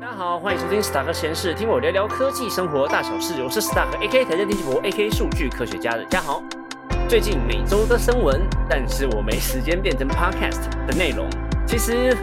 [0.00, 3.42] 大家好，欢迎收听史塔克闲事，听我聊聊科技生活大小事。
[3.42, 6.42] 我是史塔克 AK 台电电气博 AK 数据科学家的嘉豪。
[7.06, 11.28] 最近每周的新闻，但是我没时间变成 Podcast 的内容。
[11.66, 12.16] 其实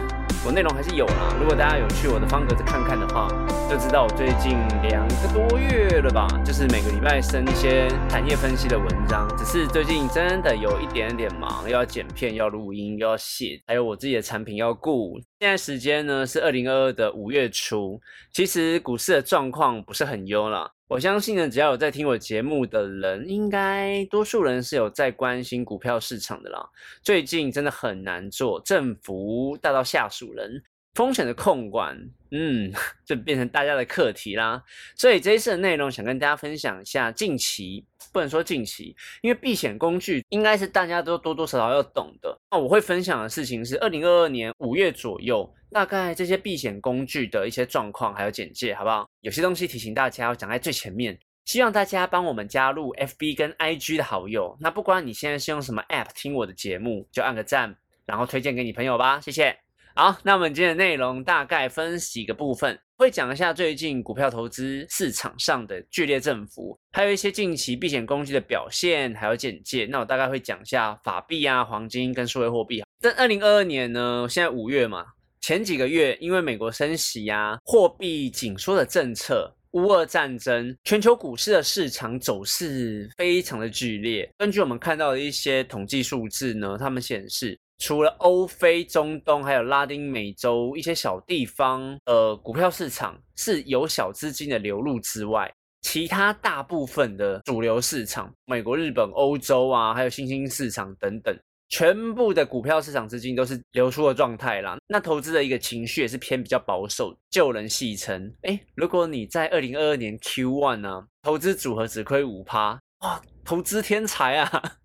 [0.44, 3.28] 我内容还是有啦，如果大家有去我的方格子看看的话，
[3.70, 9.28] 就知道我最近两个多月了吧，就是每个礼拜生一些产业分析的文章。
[9.36, 15.16] 只是最近真的有一点点忙，要剪片，要录音，要写，还有我自己的产品要顾。
[15.40, 18.00] 现在时间呢是二零二二的五月初，
[18.32, 20.68] 其实股市的状况不是很优了。
[20.88, 26.68] 我相信呢，只要有在听我节目的人，应该多数人是有在关心股票市场的啦。
[27.04, 30.60] 最近真的很难做，政府大到下属人。
[30.94, 31.96] 风险的控管，
[32.30, 32.72] 嗯，
[33.06, 34.62] 就变成大家的课题啦。
[34.96, 42.36] 所以这一次的内容想跟大家分享一下近期，不能说近期，因为避险工具应该是大家都多多少少要懂的。
[42.50, 49.08] 那我会分享的事情是二零二二年五月左右，大概这些避险工具的一些状况还有简介，好不好？
[49.20, 54.56] 有些东西提醒大家要讲在最前面，希望大家帮我们加入 FB 跟 IG 的好友。
[54.60, 59.67] 那不管你现在是用什么 App 听我的节目，就按个赞，然后推荐给你朋友吧，谢谢。
[59.98, 69.86] 好，那我们今天的内容大概分几个部分，会讲一下最近股票投资市场上的剧烈振幅，还有一些近期避险工具的表现，还有简介。
[69.86, 72.80] 那我大概会讲一下法币啊、黄金跟数位货币。
[73.00, 75.04] 在二零二二年呢，现在五月嘛，
[75.40, 84.30] 前几个月因为美国升息啊、货币紧缩的政策、乌俄战争，全球股市的市场走势非常的剧烈。
[84.38, 87.58] 根据我们看到的一些统计数字呢，他们显示。
[87.78, 95.48] 除了欧非、中东，还有拉丁美洲一些小地方，呃，股票市场是有小资金的流入之外，
[95.82, 101.32] 其他大部分的主流市场，美国、日本、欧洲啊，还有新兴市场等等，
[101.68, 104.76] 全部的股票市场资金都是流出的状态啦。
[104.88, 114.77] 那投资的一个情绪也是偏比较保守，就人戏称，哎，如果你在二零二二年 Q one 呢，投资组合只亏五趴，哇，投资天才啊！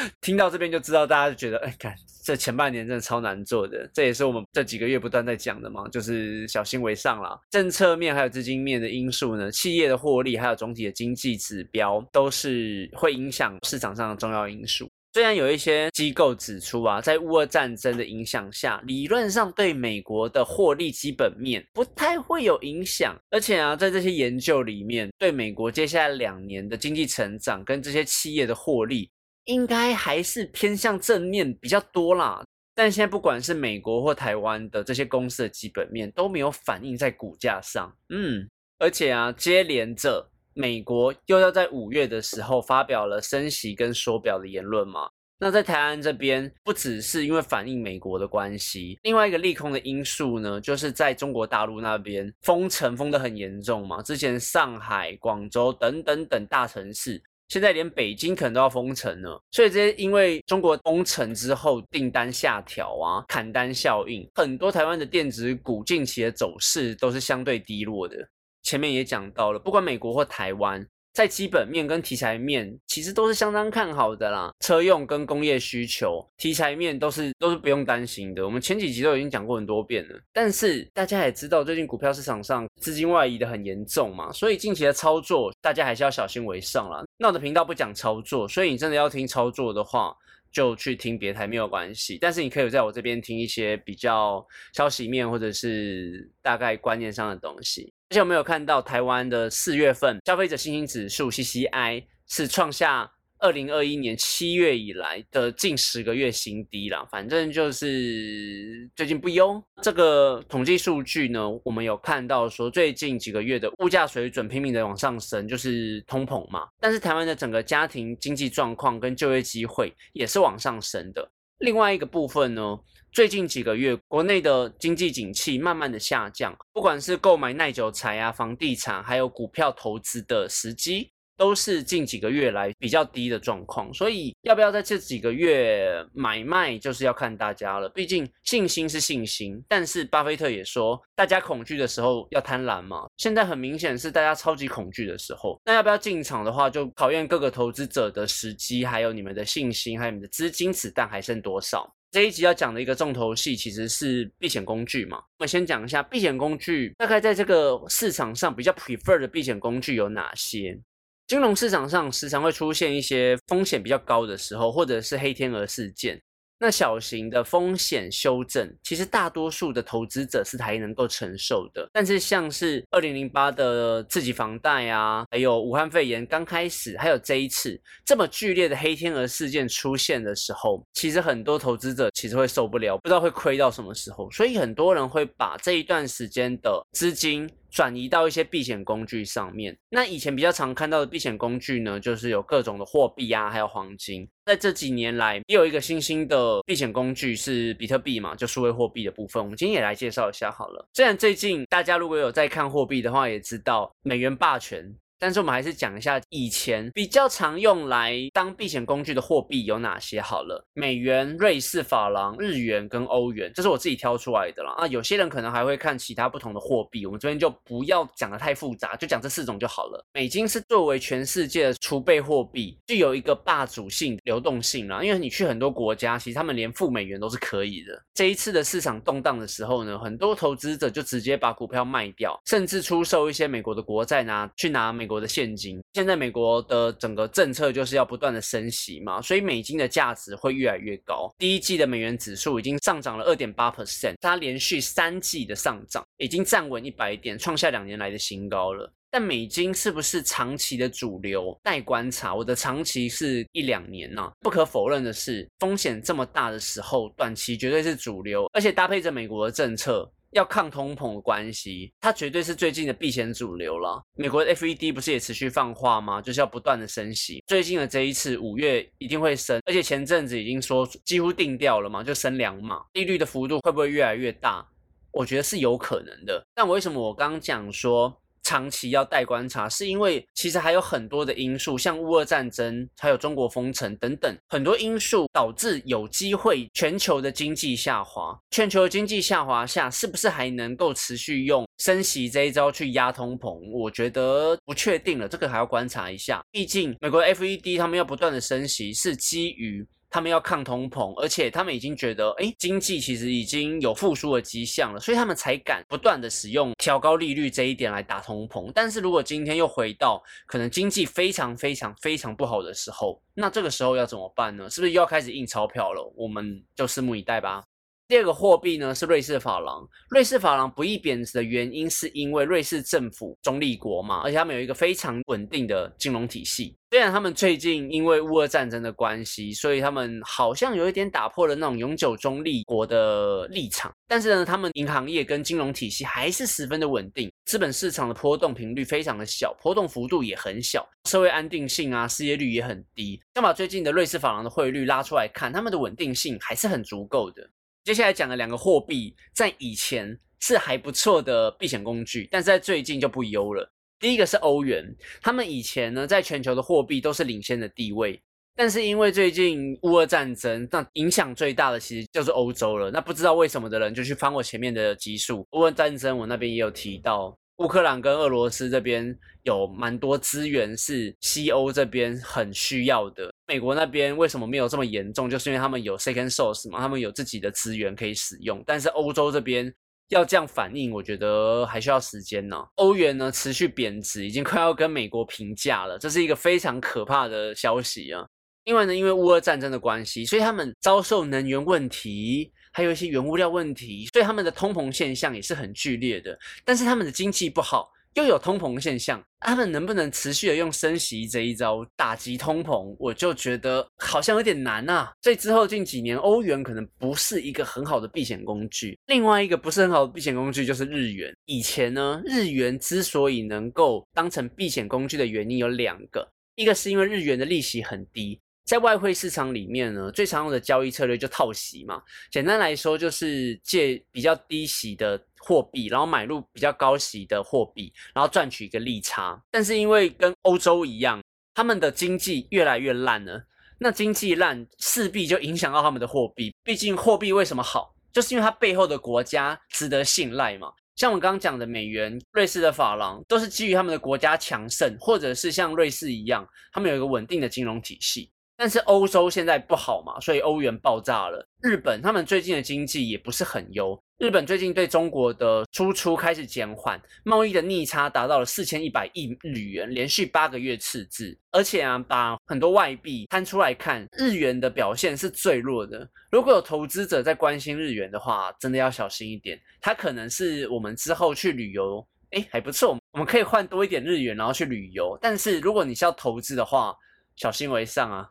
[0.20, 1.94] 听到这边就知道，大家就觉得，哎，看
[2.24, 7.38] 这前半年真的超难做的，这也是我们这几个月不断在讲的嘛，就是小心为上啦。
[7.50, 14.88] 政策面还有资金面的因素呢，企业的获利还有总体的经济指标，都是会影响市场上的重要因素。
[15.14, 29.10] 虽然有一些机构指出啊，在乌俄战争的影响下，理论上对美国的获利基本面不太会有影响，而且啊，在这些研究里面，对美国接下来两年的经济成长跟这些企业的获利。
[29.48, 32.44] 应该还是偏向正面比较多啦，
[32.74, 38.46] 但现在不管是美国或台湾的这些公司的基本面都没有反映在股价上，嗯，
[38.78, 57.22] 而且啊，接连着美国又要在五月的时候发表了升息跟缩表的言论嘛，那在台湾这边不只是因为反映美国的关系，另外一个利空的因素呢，就是在中国大陆那边封城封得很严重嘛，之前上海、广州等等等大城市。
[57.48, 68.16] 现在连北京可能都要封城了，所以这些因为中国封城之后订单下调啊，砍单效应，很多台湾的电子股近期的走势都是相对低落的。
[68.62, 70.86] 前面也讲到了，不管美国或台湾。
[71.18, 74.54] 在基本面跟题材面，其实都是相当看好的啦。
[74.60, 78.44] 车用跟工业需求题材面都是都是不用担心的。
[78.44, 80.20] 我们前几集都已经讲过很多遍了。
[80.32, 87.02] 但是大家也知道，最近股票市场上资金外移的很严重嘛，所以近期的操作大家还是要小心为上啦。
[87.16, 90.16] 那我的频道不讲操作，所以你真的要听操作的话，
[90.50, 92.18] 就去听别台没有关系。
[92.20, 97.92] 但是你可以在我这边听一些比较消息面或者是大概观念上的东西。
[98.10, 103.10] 而且我们有看到台湾的四月份消费者信心指数 CCI 是创下
[103.40, 107.06] 二零二一年七月以来的近十个月新低了？
[107.10, 109.62] 反正就是最近不优。
[109.82, 116.68] 这个统计数据呢，我们有看到说最近几个月的物价水准拼命的往上升，就是通膨嘛。
[116.80, 121.30] 但是台湾的整个家庭经济状况跟就业机会也是往上升的。
[121.58, 122.78] 另外一个部分呢？
[123.10, 133.90] 最近几个月，国内的经济景气慢慢的下降，不管是购买耐久材啊、房地产，还有股票投资的时机，都是近几个月来比较低的状况。
[133.94, 137.88] 所以，要不要在这几个月买卖，就是要看大家了。
[137.90, 143.06] 毕竟信心是信心，但是巴菲特也说，大家恐惧的时候要贪婪嘛。
[143.16, 151.88] 现在很明显是大家超级恐惧的时候，那要不要进场的话，就考验各个投资者的时机，还有你们的信心，还有你们的资金子弹还剩多少。
[152.10, 155.18] 这一集要讲的一个重头戏，其实是避险工具嘛。
[155.18, 160.80] 我们先讲一下避险工具，大概在这个市场上比较 prefer 的避险工具有哪些？
[161.28, 166.18] 金融市场上时常会出现一些风险比较高的时候，或者是黑天鹅事件。
[166.60, 171.88] 那小型的风险修正，其实大多数的投资者是还能够承受的。
[171.92, 184.28] 但是像是二零零八的刺激房贷啊，还有武汉肺炎刚开始，还有这一次这么剧烈的黑天鹅事件出现的时候，其实很多投资者其实会受不了，不知道会亏到什么时候。
[184.30, 187.48] 所以很多人会把这一段时间的资金。
[187.70, 189.76] 转移到一些避险工具上面。
[189.90, 194.26] 那以前比较常看到的避险工具呢，就是有各种的货币啊，还有黄金。
[194.46, 199.42] 在这几年来，也有一个新兴的避险工具是比特币嘛，就数位货币的部分。
[199.42, 200.88] 我们今天也来介绍一下好了。
[200.94, 204.90] 虽然最近大家如果有在看货币的话，也知道美元霸权。
[205.18, 210.64] 但是我们还是讲一下以前比较常用来当避险工具的货币有哪些好了。
[210.74, 214.86] 美元、瑞士法郎、日元跟欧元，这是我自己挑出来的了啊。
[214.86, 220.00] 有些人可能还会看其他不同的货币，我们这边就不要讲的太复杂，就讲这四种就好了。
[220.12, 225.02] 美金是作为全世界的储备货币，具有一个霸主性、流动性啦。
[225.02, 228.00] 因为你去很多国家，其实他们连付美元都是可以的。
[228.14, 235.07] 这一次的市场动荡的时候呢，很多投资者就直接把股票卖掉，甚至出售一些美国的国债拿去拿美。
[235.08, 241.28] 国的现金，现在美国的整个政策就是要不断的升息嘛，所以美金的价值会越来越高。
[241.38, 248.92] 第一季的美元指数已经上涨了二点八 percent，它连续三季的上涨，已经站稳一百点，创下两年来的新高了。
[249.10, 251.58] 但美金是不是长期的主流？
[251.62, 252.34] 待观察。
[252.34, 254.30] 我的长期是一两年呐。
[254.40, 260.06] 不可否认的是，风险这么大的时候，短期绝对是主流，而且搭配着美国的政策。
[260.32, 264.02] 要抗通膨的关系，它绝对是最近的避险主流了。
[264.14, 266.20] 美国的 FED 不是也持续放话吗？
[266.20, 267.42] 就是要不断的升息。
[267.46, 272.82] 最近的这一次五月一定会升，而且前阵子已经说几乎定掉了嘛，就升两码。
[272.92, 274.66] 利率的幅度会不会越来越大？
[275.10, 276.44] 我觉得是有可能的。
[276.54, 278.20] 但为什么我刚刚讲说？
[278.42, 288.38] 长期要待观察，是因为其实还有很多的因素，像乌俄战争、还有中国封城等等，很多因素导致有机会全球的经济下滑。
[288.50, 293.58] 全球经济下滑下，是不是还能够持续用升息这一招去压通膨？
[293.70, 296.40] 我觉得不确定了，这个还要观察一下。
[296.50, 299.86] 毕竟美国的 FED 他们要不断的升息，是基于。
[300.10, 308.72] 他们要抗通膨，而且他们已经觉得，哎，经济其实已经有复苏的迹象了，所以他们才敢不断的使用调高利率这一点来打通膨。
[308.74, 314.68] 但是如果今天又回到可能经济非常非常非常不好的时候，那这个时候要怎么办呢？
[314.70, 316.12] 是不是又要开始印钞票了？
[316.16, 317.62] 我们就拭目以待吧。
[318.08, 319.86] 第二个货币呢是瑞士法郎。
[320.08, 326.74] 瑞士法郎不易贬值的原因，是因为瑞士政府中立国嘛，而且他们有一个非常稳定的金融体系。
[326.90, 343.20] 虽然他们最近因为乌俄战争的关系，所以他们好像有一点打破了那种永久中立国的立场，但是呢，他们银行业跟金融体系还是十分的稳定，资本市场的波动频率非常的小，波动幅度也很小，社会安定性啊，失业率也很低。
[343.34, 347.46] 要把最近的瑞士法郎的汇率拉出来看，他们的稳定性还是很足够的。
[347.88, 353.66] 接下来讲的两个货币，在以前是还不错的避险工具，但是在最近就不优了。
[353.98, 354.84] 第一个是欧元，
[355.22, 358.20] 他们以前呢在全球的货币都是领先的地位，
[358.54, 362.90] 但是因为最近乌俄战争，那影响最大的其实就是欧洲了。
[362.90, 373.32] 那不知道为什么的人就去翻我前面的集数，乌俄战争我那边也有提到，乌克兰跟俄罗斯这边有蛮多资源是西欧这边很需要的。
[373.48, 375.28] 美国那边为什么没有这么严重？
[375.28, 378.62] 就是因为他们有 second source 嘛，他们有自己的资源可以使用。
[378.64, 379.72] 但是欧洲这边
[380.10, 382.56] 要这样反应，我觉得还需要时间呢。
[382.76, 388.24] 欧元呢持续贬值，已经快要跟美国平价了，这是一个非常可怕的消息啊。
[388.66, 396.38] 另外呢，因为乌俄战争的关系，所以他们遭受能源问题，还有一些原物料问题，所以他们的通膨现象也是很剧烈的。
[396.64, 397.90] 但是他们的经济不好。
[398.14, 402.96] 又有通膨现象，他们能不能持续的用升息这一招打击通膨？
[402.98, 405.08] 我就觉得好像有点难呐。
[405.22, 408.98] 所以之后近几年，欧元可能不是一个很好的避险工具。
[409.06, 411.32] 另外一个不是很好的避险工具就是日元。
[411.44, 418.40] 以前呢，日元之所以能够当成避险工具的原因有两个，一个是因为日元的利息很低。
[418.68, 422.02] 在外汇市场里面呢，最常用的交易策略就套息嘛。
[422.30, 429.42] 简单来说，就是借比较低息的货币，然后买入比较高息的货币，然后赚取一个利差。
[429.50, 431.18] 但是因为跟欧洲一样，
[431.54, 433.42] 他们的经济越来越烂了，
[433.78, 436.54] 那经济烂势必就影响到他们的货币。
[436.62, 440.70] 毕竟货币为什么好，就是因为它背后的国家值得信赖嘛。
[440.94, 448.30] 像我刚刚讲的美元、瑞士的法郎，都是基于他们的国家强盛，或者是像瑞士一样，他们有一个稳定的金融体系。
[448.58, 451.46] 但是欧洲现在不好嘛，所以欧元爆炸了。
[451.62, 461.38] 日本他们最近的经济也不是很优，日本最近对中国的输出开始减缓，贸易的逆差达到了四千一百亿日元，连续八个月赤字。
[461.52, 466.08] 而且啊，把很多外币摊出来看，日元的表现是最弱的。
[466.28, 469.56] 如果有投资者在关心日元的话，真的要小心一点。
[469.80, 475.16] 它可能是我们之后去旅游，哎，还不错，我们可以换多一点日元，然后去旅游。
[475.22, 476.92] 但是如果你是要投资的话，
[477.36, 478.28] 小心为上啊。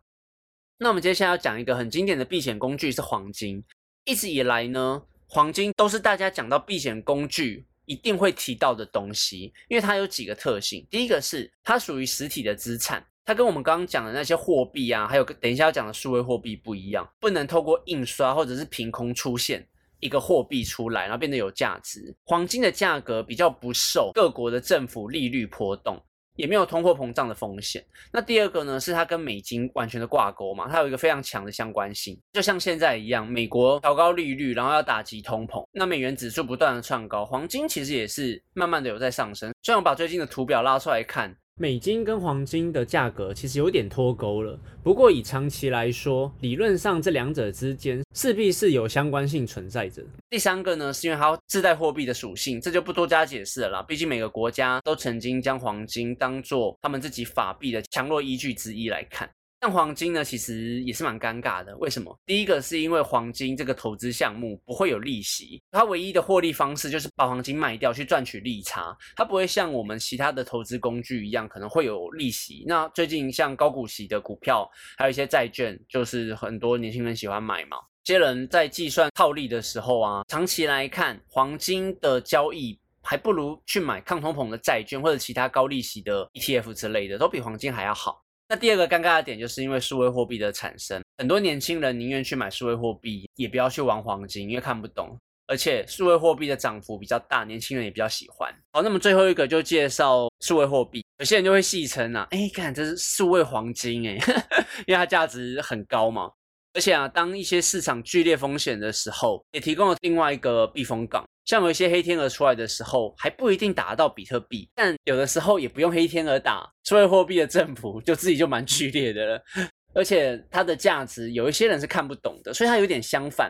[0.80, 3.64] 那我们接下来要讲一个很经典的避险工具是黄金。
[4.06, 5.04] 一直以来呢。
[5.30, 10.88] 黄金都是大家讲到避险工具一定会提到的东西，因为它有几个特性。
[10.90, 19.68] 第一个是它属于实体的资产，它跟我们刚刚讲的那些货币啊，还有等一下要讲的数位货币不一样，不能透过印刷或者是凭空出现
[20.00, 22.16] 一个货币出来，然后变得有价值。
[22.24, 26.02] 黄金的价格比较不受各国的政府利率波动。
[26.38, 27.84] 也没有通货膨胀的风险。
[28.14, 39.52] 那第二个呢，是它跟美金完全的挂钩嘛，它有一个非常强的相关性，就像现在一样，美国调高利率，然后要打击通膨，那美元指数不断的创高，黄金其实也是慢慢的有在上升。
[39.64, 41.36] 虽然我把最近的图表拉出来看。
[41.60, 50.04] 美金跟黄金的价格其实有点脱钩了，不过以长期来说，理论上这两者之间势必是有相关性存在着。
[50.30, 53.82] 第三个呢，是因为它自带货币的属性，这就不多加解释了。
[53.88, 59.28] 毕竟每个国家都曾经将黄金当做他们自己法币的强弱依据之一来看。
[59.60, 61.76] 但黄金呢，其实也是蛮尴尬的。
[61.78, 62.16] 为什么？
[62.26, 72.64] 第一个是因为黄金这个投资项目不会有利息，它唯一的获利方式就是把黄金卖掉去赚取利差，它不会像我们其他的投资工具一样可能会有利息。
[72.68, 77.78] 那最近像高股息的股票，还有一些债券，就是很多年轻人喜欢买嘛。
[78.04, 88.24] 些人在计算套利的时候啊，长期来看，黄金的交易还不如去买抗通膨的债券或者其他高利息的 ETF 之类的，都比黄金还要好。
[88.50, 98.50] 那第二个尴尬的点，就是因为数位货币的产生，很多年轻人宁愿去买数位货币，也不要去玩黄金，因为看不懂，而且数位货币的涨幅比较大，年轻人也比较喜欢。
[98.72, 104.14] 好，那么最后一个就介绍数位货币，有些人就会戏称啊，哎，看这是数位黄金，哎，
[104.88, 106.32] 因为它价值很高嘛。
[106.74, 111.26] 而且啊，当一些市场剧烈风险的时候，也提供了另外一个避风港。
[111.48, 119.44] 像有一些黑天鹅出来的时候，还不一定打得到比特币，但有的时候也不用黑天鹅打，数位货币的振幅就自己就蛮剧烈的了。
[119.96, 123.50] 而且它的价值，有一些人是看不懂的，所以它有点相反。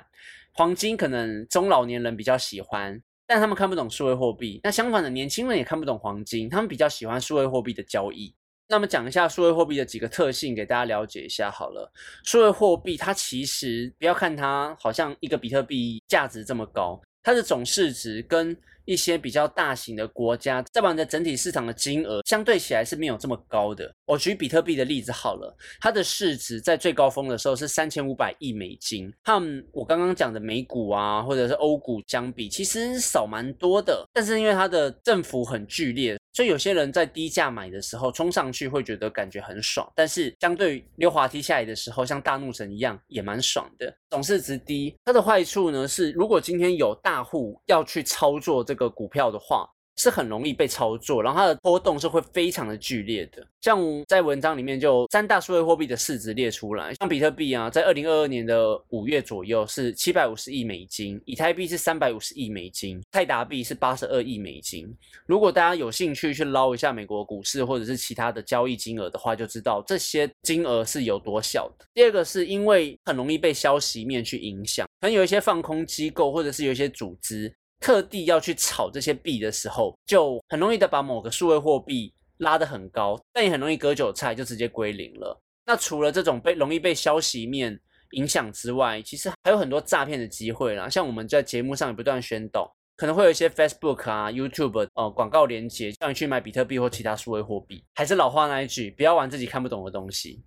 [0.53, 4.59] 黄金可能中老年人比较喜欢，但他们看不懂数位货币。
[4.63, 8.31] 那相反的，年轻人也看不懂黄金，他们比较喜欢数位货币的交易。
[8.69, 11.91] 那么讲一下数位货币的几个特性，给大家了解一下好了。
[12.23, 18.55] 数位货币它其实不要看它好像一个比特币价值这么高，它的总市值跟
[18.87, 23.93] 一些比较大型的国家在玩的整体市场的金额相对起来是没有这么高的。
[24.05, 34.07] 我举比特币的例子好了，它的市值在最高峰的时候是三千五百亿美金，和我刚刚讲的美股啊或者是欧股相比，其实少蛮多的。
[34.13, 43.93] 但是因为它的振幅很剧烈，所以有些人在低价买的时候冲上去会觉得感觉很爽，但是相对溜滑梯下来的时候，像大怒神一样也蛮爽的。
[44.09, 49.69] 总市值低，它的坏处呢是，如果今天有大户要去操作这个股票的话。
[49.99, 53.43] 是很容易被操作，然后它的波动是会非常的剧烈的。
[53.61, 64.87] 像在文章里面就三大数位货币的市值列出来，像比特币啊，在二零二二年的五月左右是七百五十亿美金，以太币是三百五十亿美金，泰达币是八十二亿美金。
[65.25, 71.85] 如果大家有兴趣去捞一下美国股市或者是其他的交易金额的话，就知道这些金额是有多小的。
[71.95, 77.51] 第二个是因为很容易被消息面去影响，可能有一些放空机构或者是有一些组织。
[77.79, 85.39] 特地要去炒这些币的时候，就很容易的把某个数位货币拉得很高，但也很容易割韭菜，就直接归零了。
[85.65, 87.79] 那除了这种被容易被消息面
[88.11, 90.87] 影响之外，其实还有很多诈骗的机会啦。
[90.87, 97.83] 像我们在节目上也不断宣导，可能会有一些 Facebook 啊、YouTube 呃广告连接，叫你去买比特币或其他数位货币。
[97.95, 100.41] 还是老话那一句，不要玩自己看不懂的东西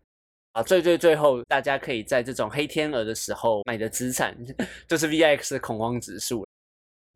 [0.53, 0.63] 啊！
[0.63, 4.37] 最最最后，大家可以在这种黑天鹅的时候买的资产，
[4.89, 6.47] 就是 VIX 的恐慌指数。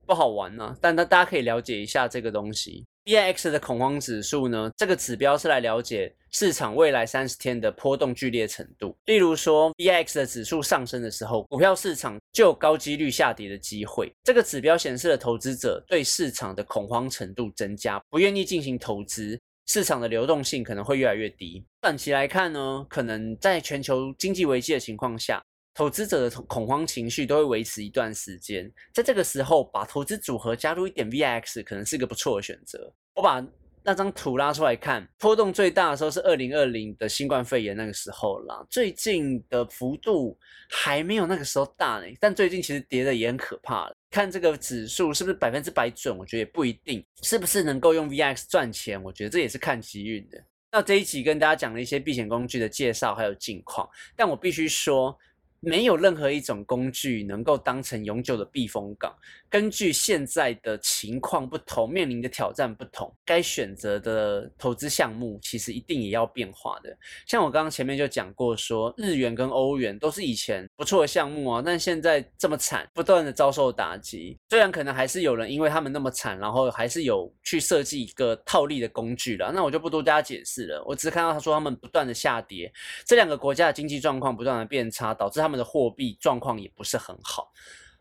[0.07, 2.85] 不好玩呢，但那大家可以了解一下这个东西。
[3.05, 8.97] B I X 的恐慌指数呢，这个指标是来了解市场未来三十天的波动剧烈程度。
[9.05, 14.11] 例如说，B I X 的指数上升的时候，股票市场就有高几率下跌的机会。
[14.23, 21.63] 这个指标显示了投资者对市场的恐慌程度增加，不愿意进行投资，市场的流动性可能会越来越低。
[21.83, 25.43] 短期来看呢，可能在全球经济危机的情况下。
[25.75, 32.93] 投资者的恐慌情绪都会维持一段时间，在这个时候把投资组合加入一点 VIX 可能是一个不错的选择。
[33.15, 33.45] 我把
[33.83, 38.65] 那张图拉出来看，波动最大的时候是二零二零的新冠肺炎那个时候啦。
[38.71, 40.39] 最近的幅度
[40.71, 43.93] 还没有那个时候大呢，但最近其实跌的也很可怕。
[44.11, 47.05] 看这个指数是不是百分之百准，我觉得也不一定。
[47.21, 50.43] 是不是能够用 VX 赚钱，我觉得这也是看机运的。
[50.71, 55.19] 那这一集跟大家讲了一些避险工具的介绍还有近况，但我必须说。
[55.65, 59.15] 没有任何一种工具能够当成永久的避风港。
[59.49, 66.97] 根据现在的情况不同，面临的挑战不同，该选择的投资项目其实一定也要变化的。
[67.27, 74.39] 像我刚刚前面就讲过，说日元跟欧元都是以前不错的项目啊，但现在这么惨，不断的遭受打击。
[74.51, 79.51] 虽然可能还是有人因为他们那么惨，然后还是有去设计一个套利的工具了。
[79.55, 80.85] 那我就不多加解释了。
[80.85, 82.71] 我只是看到他说他们不断的下跌，
[83.07, 85.55] 这两个国家的经济状况不断的变差，导致他们。
[85.55, 87.49] 的货币状况也不是很好。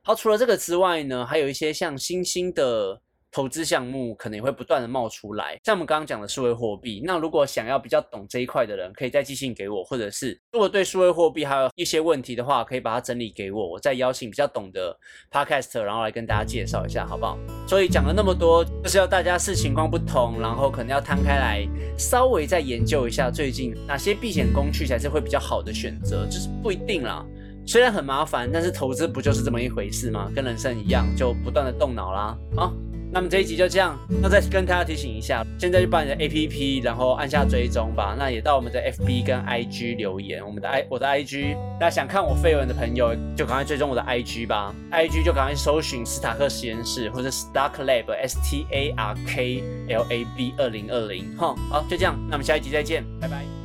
[0.01, 2.99] 好，除了这个之外呢，还有一些像新兴的
[3.33, 5.59] 投资项目，可能也会不断的冒出来。
[5.65, 14.95] 像我们刚刚讲的数位货币，那如果想要比较懂这一块的人，可以再寄信给我，或者是如果对数位货币还有一些问题的话，可以把它整理给我，我再邀请比较懂的
[15.31, 17.35] podcast，然后来跟大家介绍一下，好不好？
[17.67, 27.25] 所以讲了那么多，就是要大家视情况不同，然后可能要摊开来，稍微再研究一下最近哪些避险工具才是会比较好的选择，就是不一定啦。
[27.65, 30.29] 虽然很麻烦，但是投资不就是这么一回事吗？
[30.35, 32.37] 跟人生一样，就不断的动脑啦。
[32.55, 32.73] 好，
[33.13, 33.95] 那么这一集就这样。
[34.21, 38.15] 那再跟大家提醒一下，现在就把你的 APP，然后按下追踪吧。
[38.17, 44.73] 那也到我们的 FB 跟 IG 留言，我们的 I 我的 IG，大家想看我绯闻的朋友，就赶快追踪我的 IG 吧。
[44.91, 51.37] IG 就赶快搜寻斯塔克实验室或者 Stark Lab S T A R K L A B 二零二零。
[51.37, 52.17] 哈，好，就这样。
[52.29, 53.62] 那么下一集再见，拜拜。